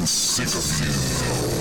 [0.00, 1.59] I'm sick of you.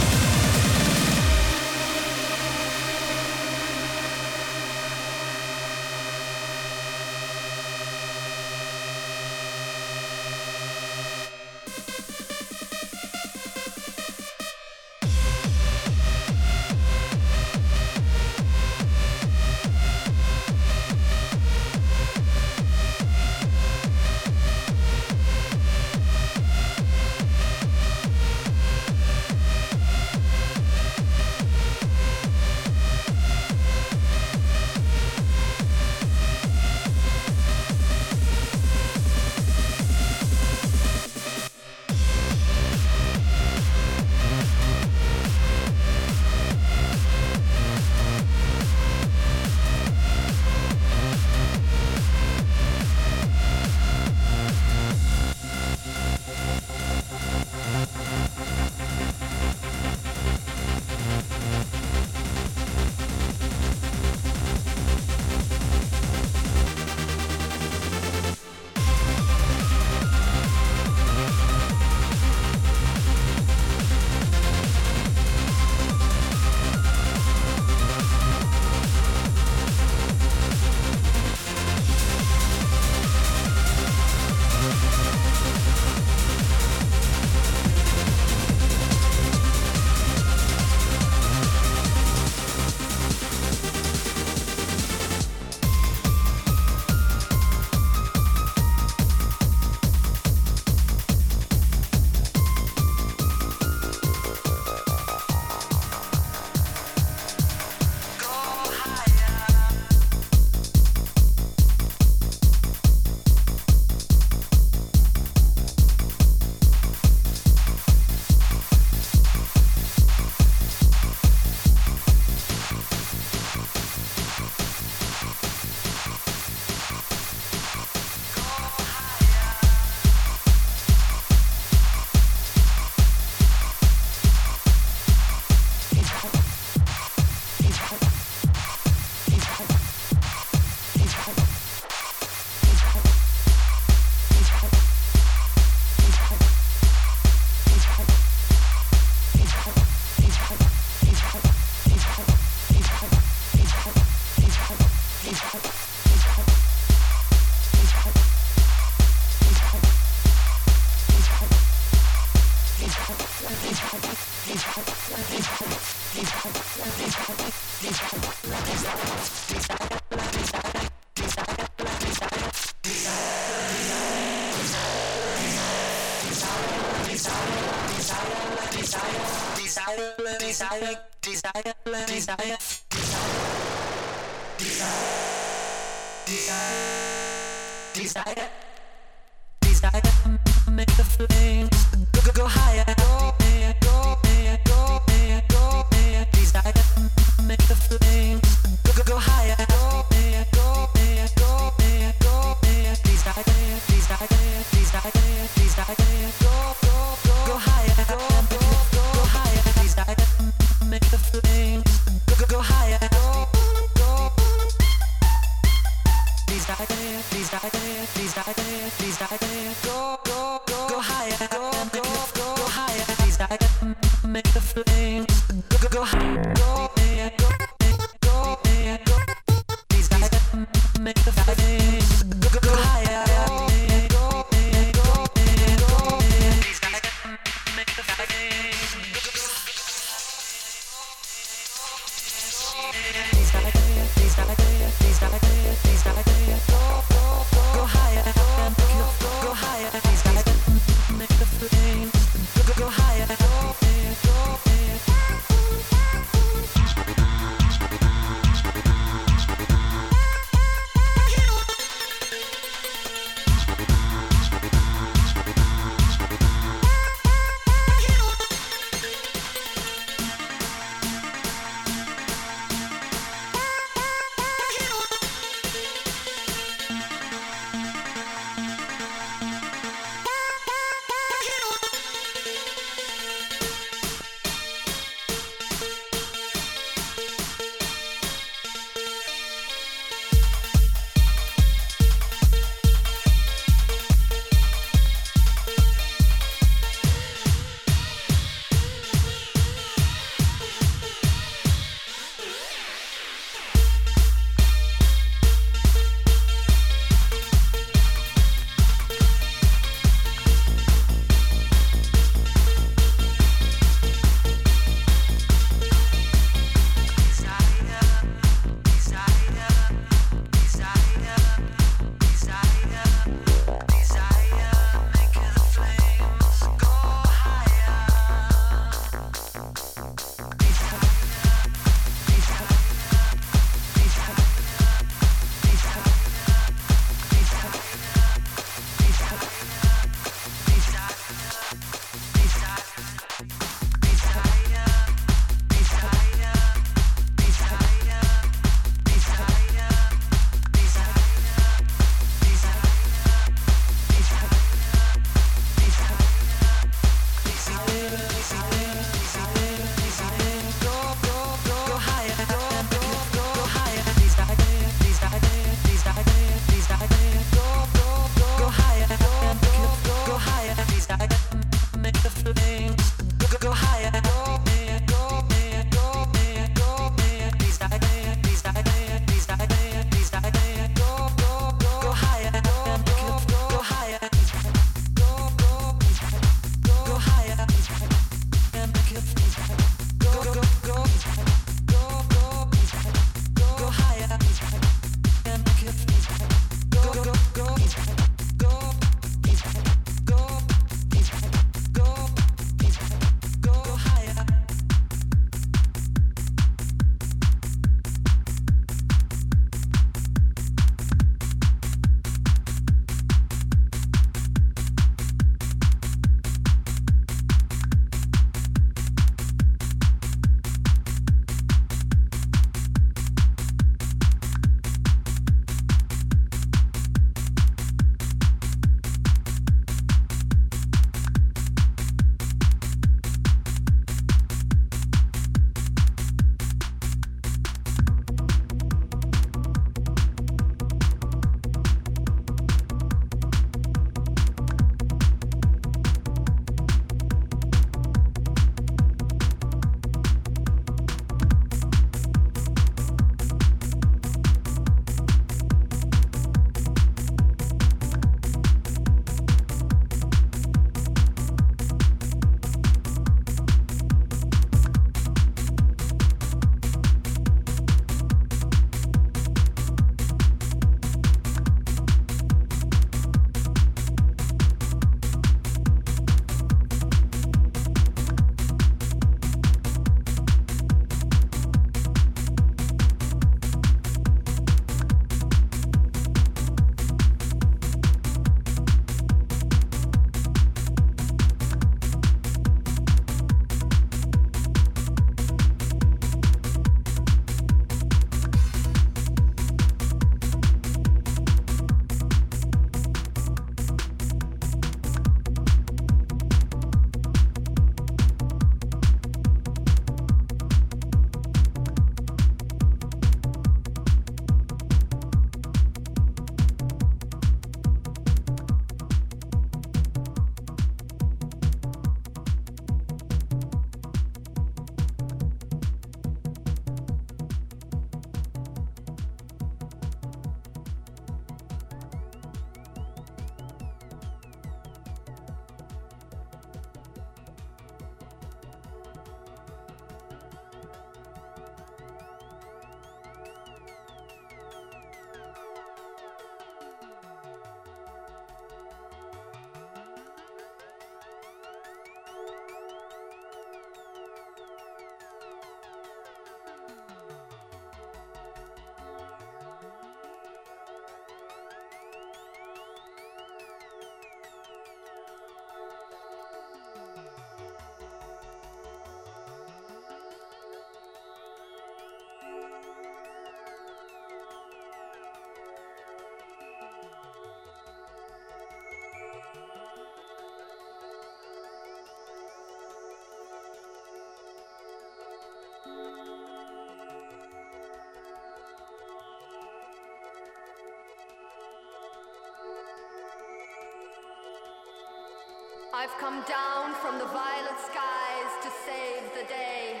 [596.00, 600.00] I've come down from the violet skies to save the day.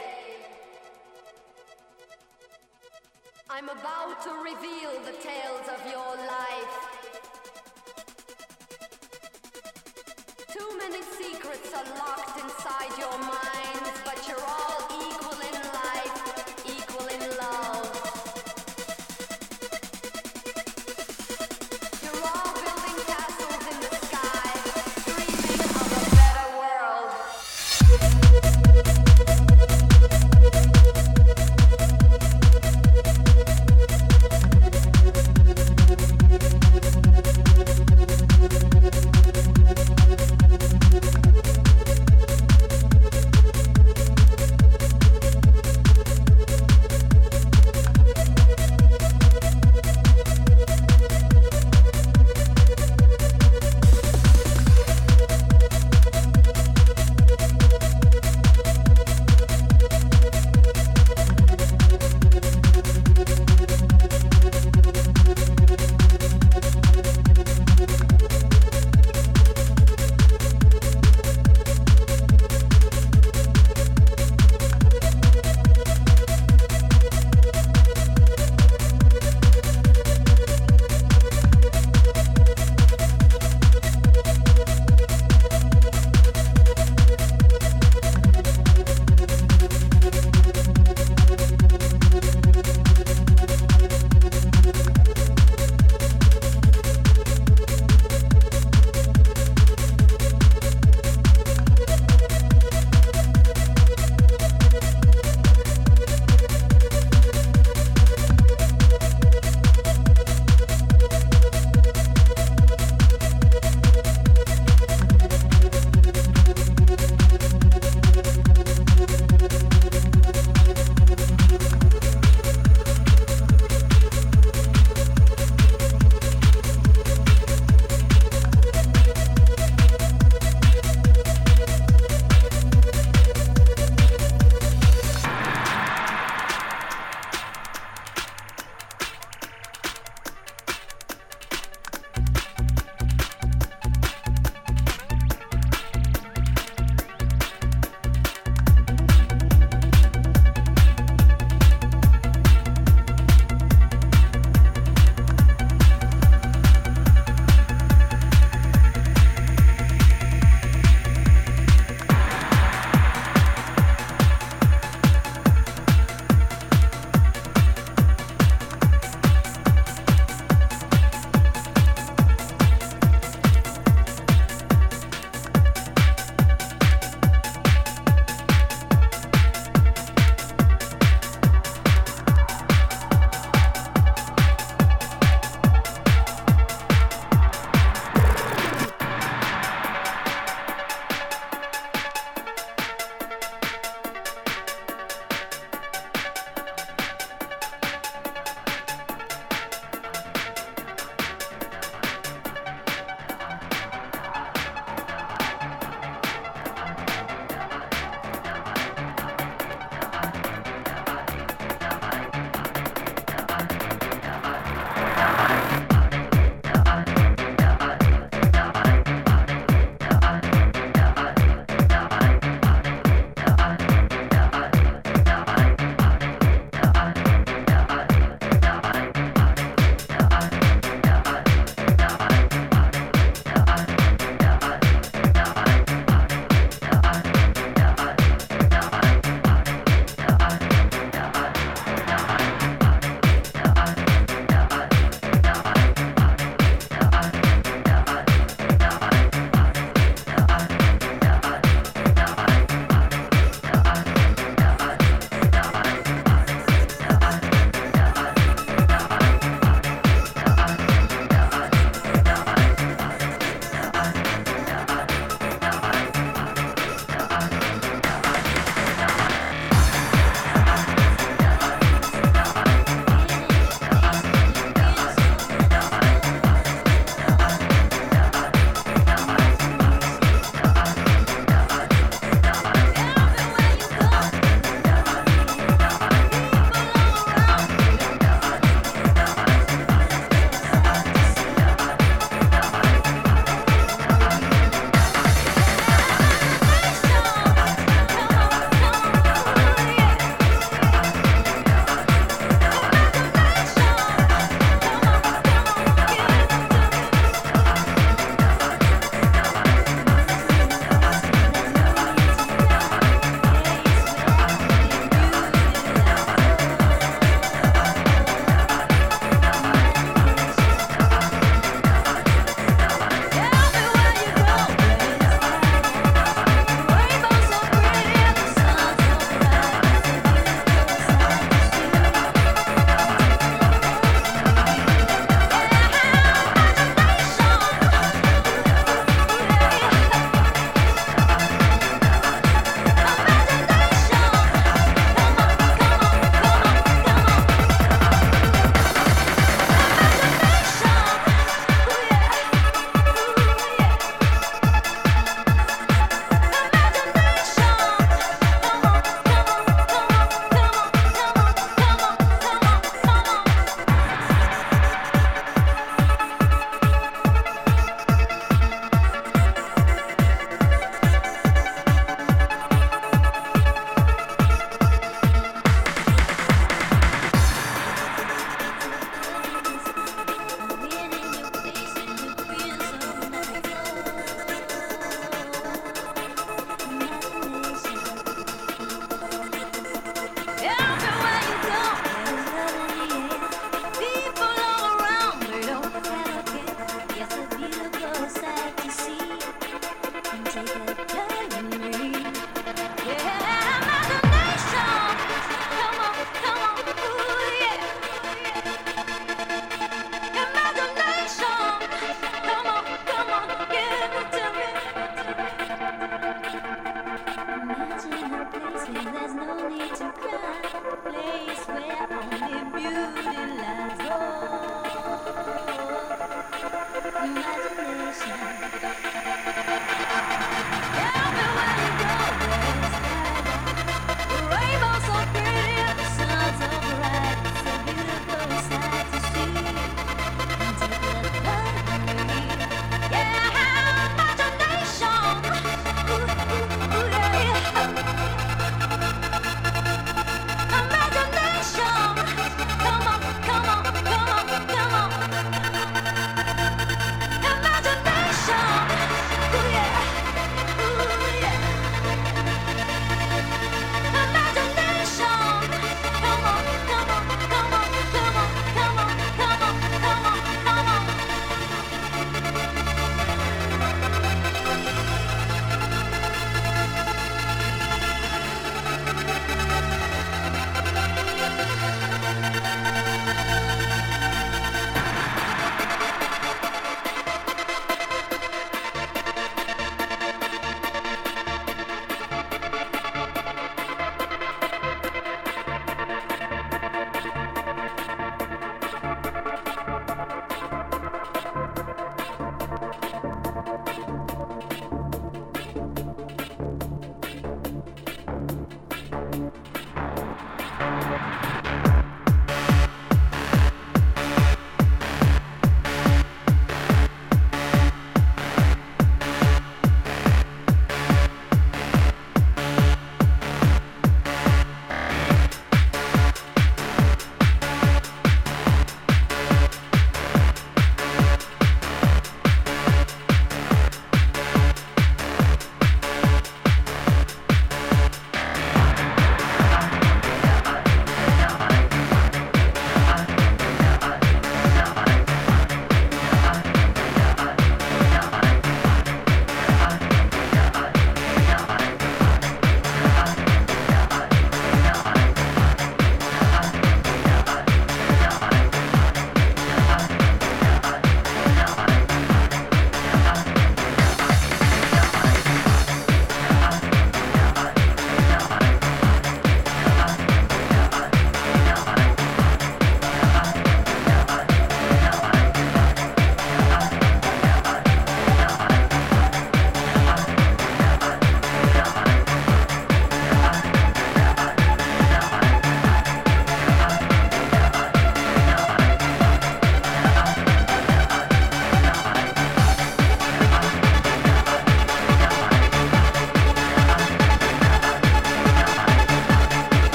[3.50, 6.74] I'm about to reveal the tales of your life.
[10.52, 13.57] Too many secrets are locked inside your minds,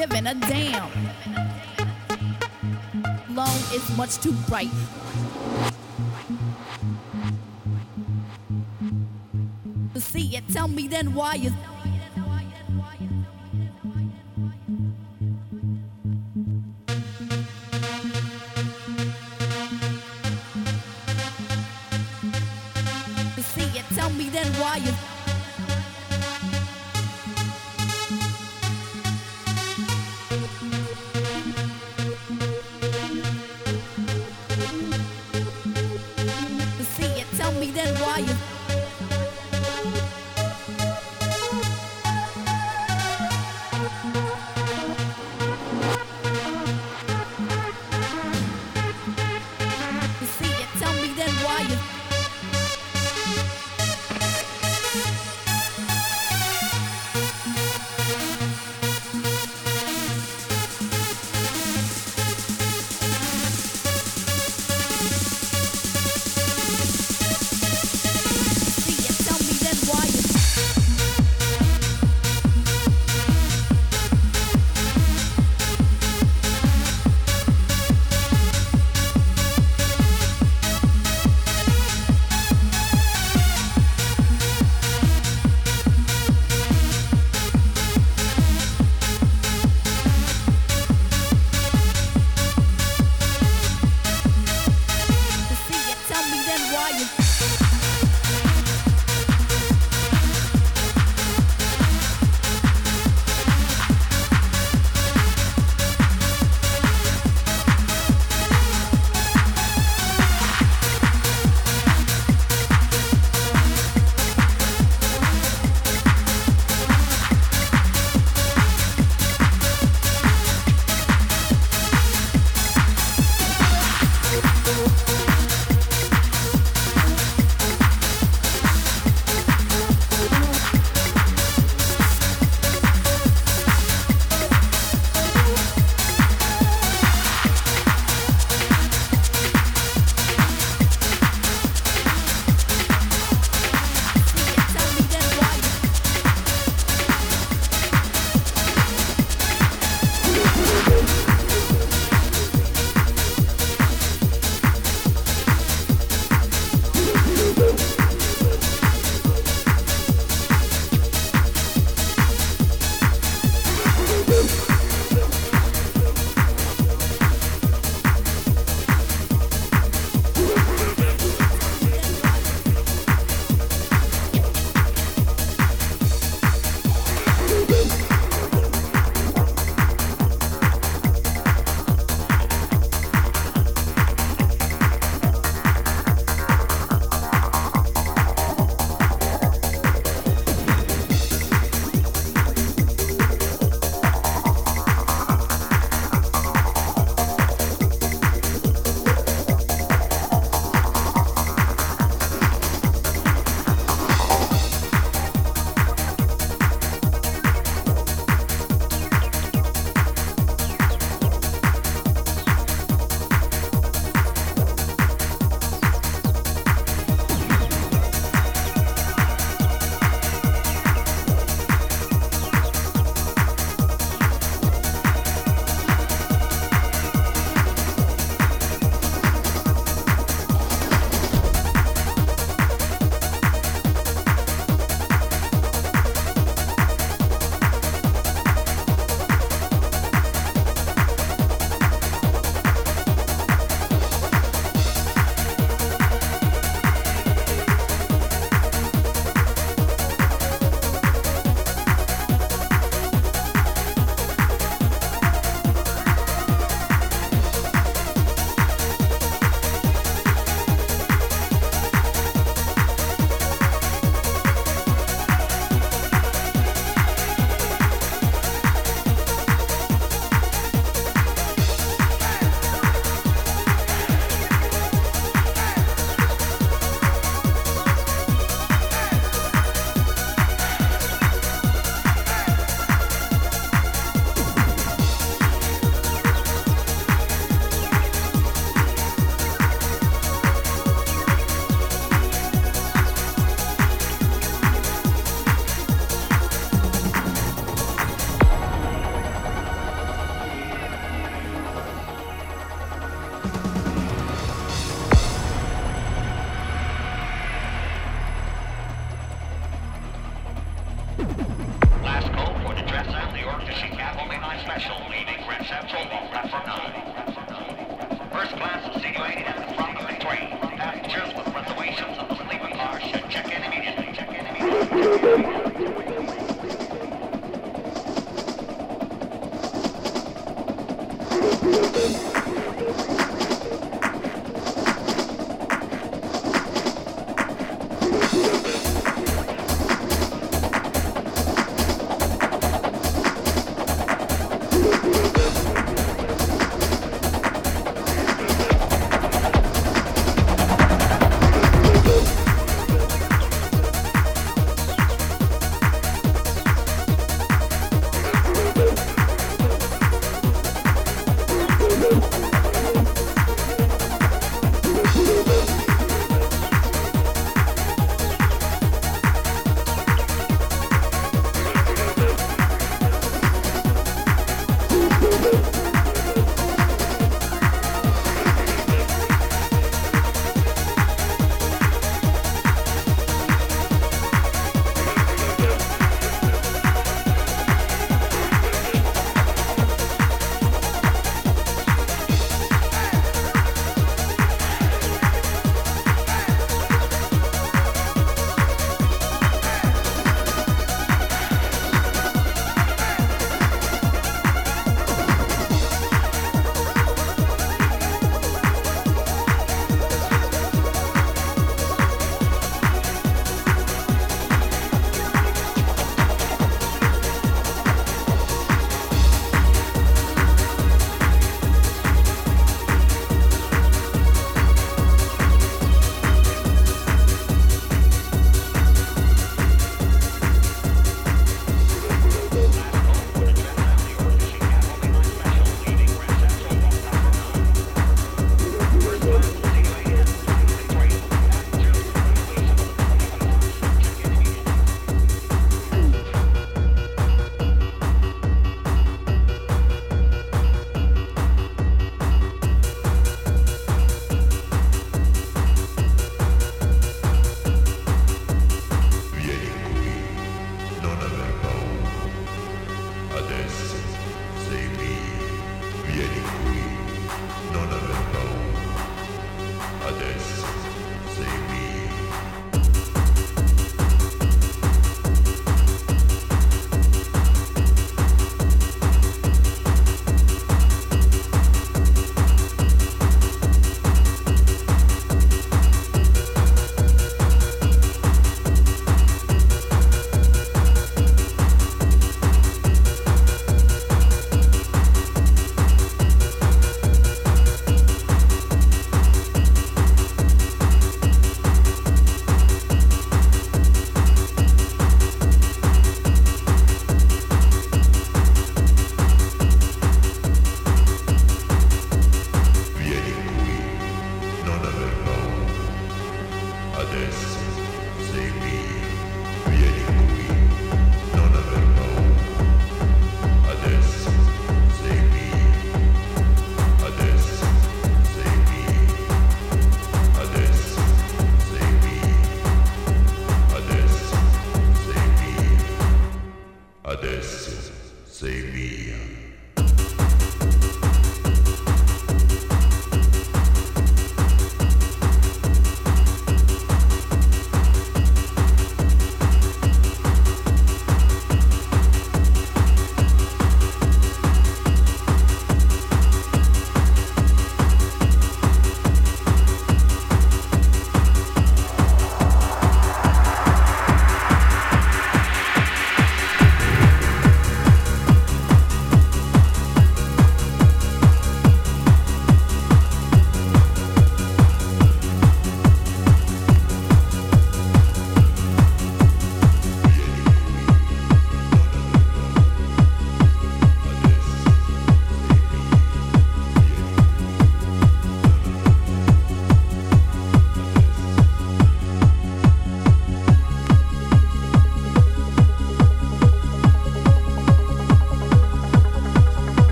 [0.00, 0.90] giving a damn.
[3.34, 4.70] Long is much too bright.
[9.92, 11.52] To see it, tell me then why is.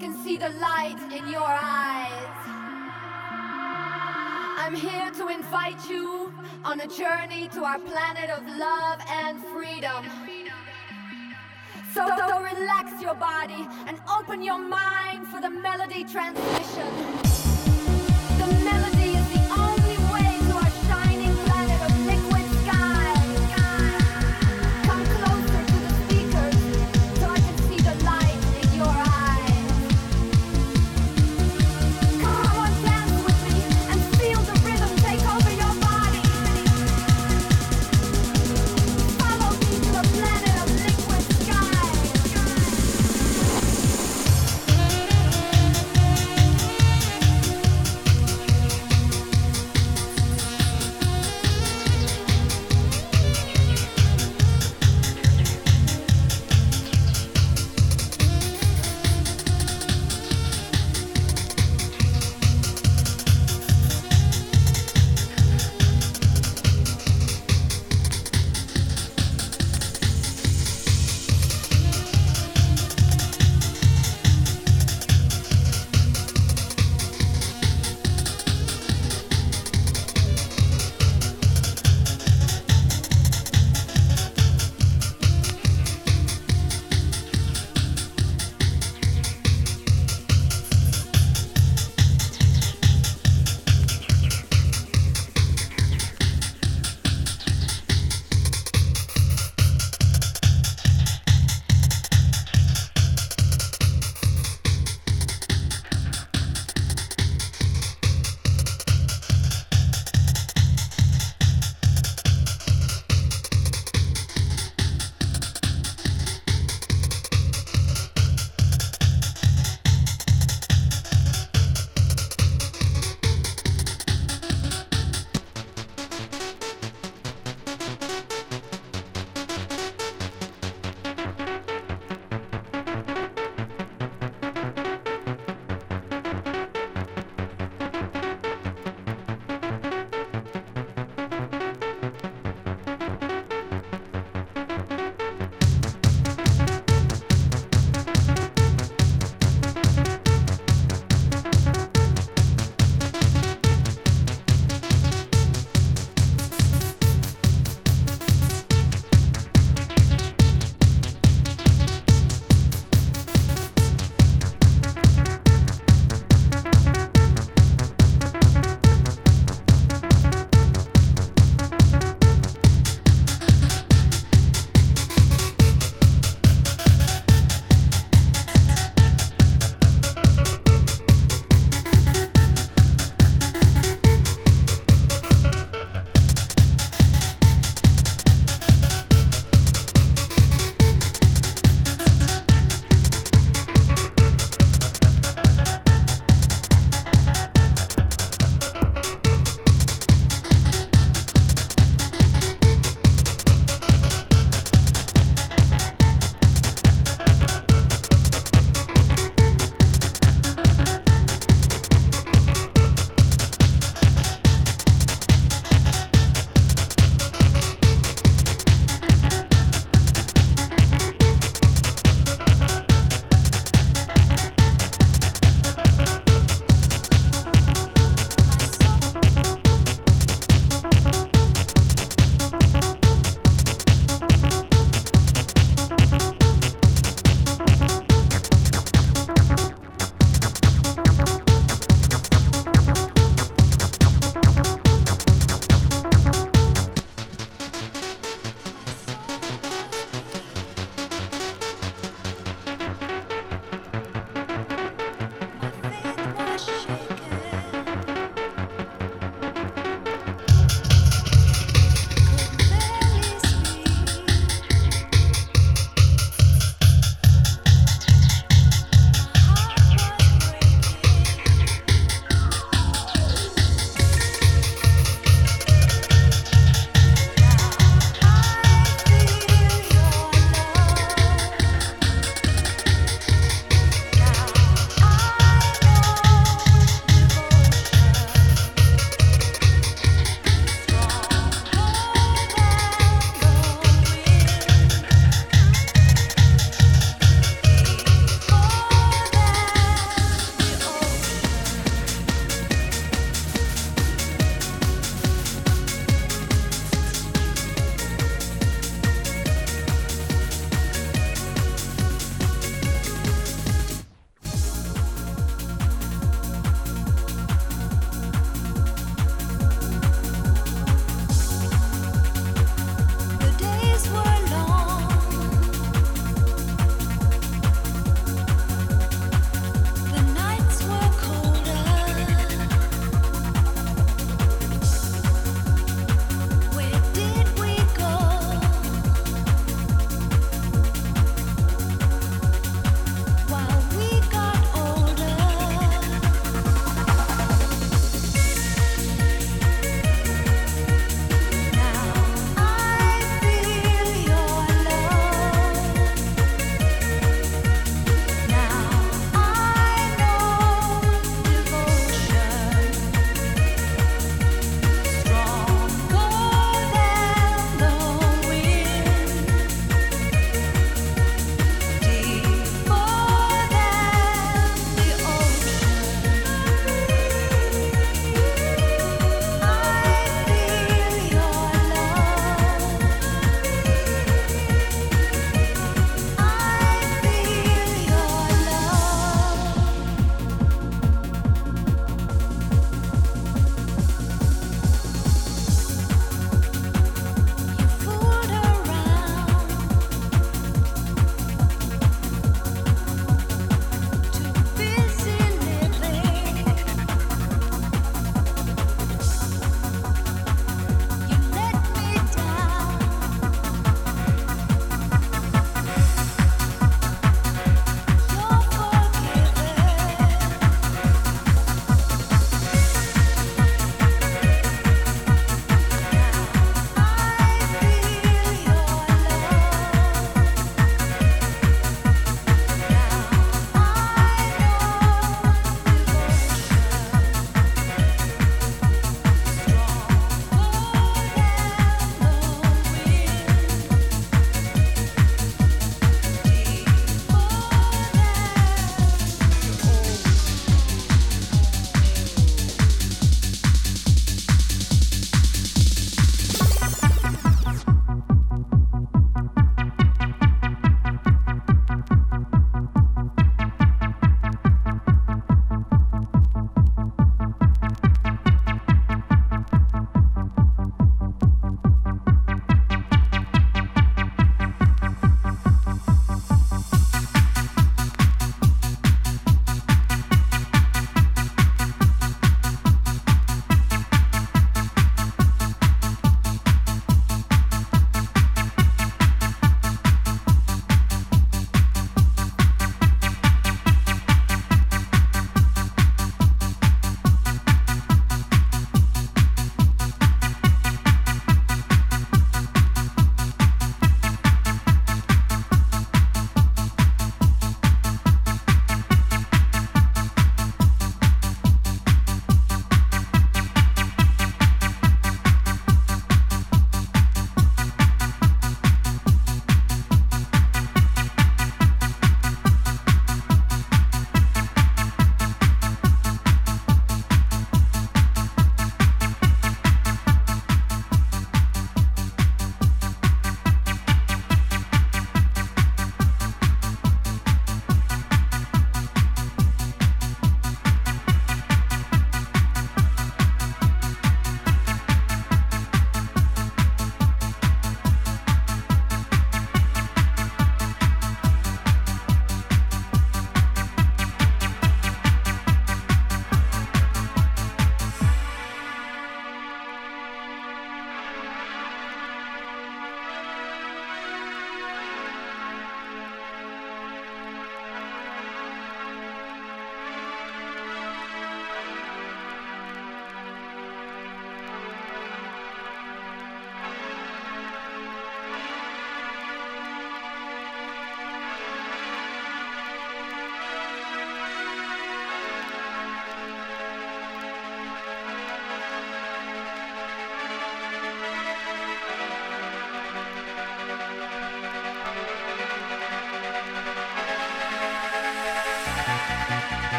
[0.00, 2.36] Can see the light in your eyes.
[4.56, 6.32] I'm here to invite you
[6.64, 10.02] on a journey to our planet of love and freedom.
[11.92, 16.59] So, so relax your body and open your mind for the melody transmission.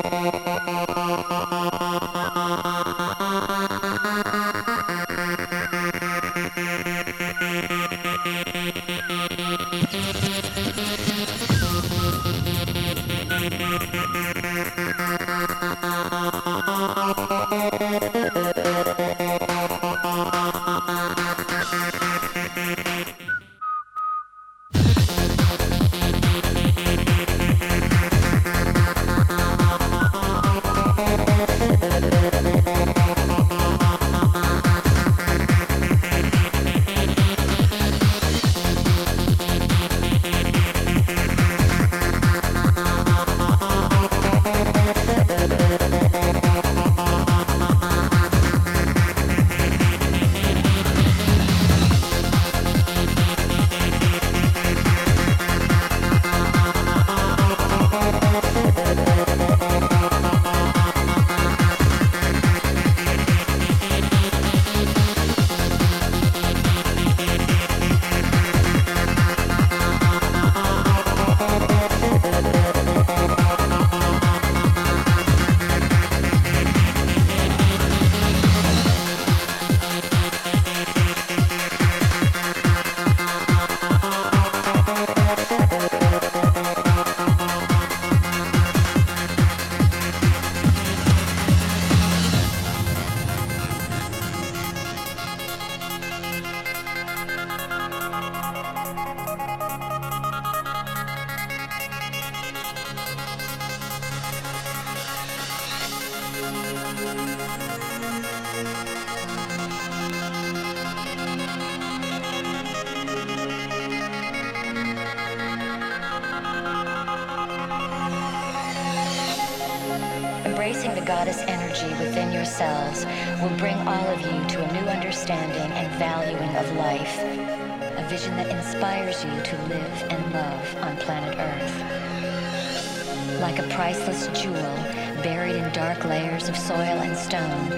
[133.50, 134.76] like a priceless jewel
[135.24, 137.72] buried in dark layers of soil and stone.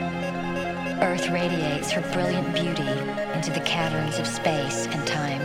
[1.01, 2.93] Earth radiates her brilliant beauty
[3.33, 5.41] into the caverns of space and time.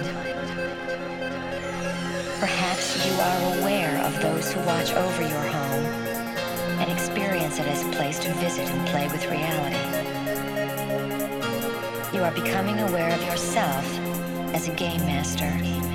[2.41, 5.85] Perhaps you are aware of those who watch over your home
[6.81, 9.77] and experience it as a place to visit and play with reality.
[12.13, 13.85] You are becoming aware of yourself
[14.53, 15.86] as a game master.